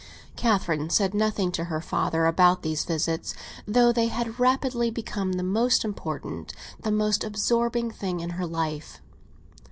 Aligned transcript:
Catherine 0.35 0.89
said 0.89 1.13
nothing 1.13 1.51
to 1.51 1.65
her 1.65 1.79
father 1.79 2.25
about 2.25 2.63
these 2.63 2.85
visits, 2.85 3.35
though 3.67 3.91
they 3.91 4.07
had 4.07 4.39
rapidly 4.39 4.89
become 4.89 5.33
the 5.33 5.43
most 5.43 5.85
important, 5.85 6.53
the 6.79 6.89
most 6.89 7.23
absorbing 7.23 7.91
thing 7.91 8.19
in 8.19 8.31
her 8.31 8.47
life. 8.47 8.99